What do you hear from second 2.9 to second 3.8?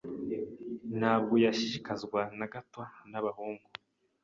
n'abahungu.